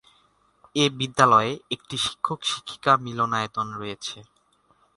[0.75, 4.17] এ বিদ্যালয়ে একটি শিক্ষক-শিক্ষিকা মিলনায়তন রয়েছে।